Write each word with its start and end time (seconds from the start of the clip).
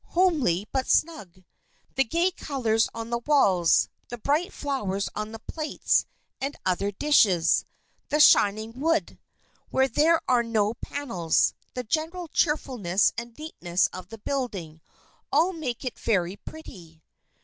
"Homely, 0.17 0.65
but 0.71 0.89
snug. 0.89 1.43
The 1.93 2.03
gay 2.03 2.31
colors 2.31 2.89
on 2.91 3.11
the 3.11 3.19
walls; 3.19 3.87
the 4.09 4.17
bright 4.17 4.51
flowers 4.51 5.09
on 5.13 5.31
the 5.31 5.37
plates 5.37 6.07
and 6.41 6.55
other 6.65 6.91
dishes; 6.91 7.65
the 8.09 8.19
shining 8.19 8.79
wood, 8.79 9.19
where 9.69 9.87
there 9.87 10.19
are 10.27 10.41
no 10.41 10.73
panels; 10.73 11.53
the 11.75 11.83
general 11.83 12.27
cheerfulness 12.29 13.13
and 13.15 13.37
neatness 13.37 13.85
of 13.93 14.09
the 14.09 14.17
building; 14.17 14.81
all 15.31 15.53
make 15.53 15.85
it 15.85 15.99
very 15.99 16.35
pretty." 16.35 17.03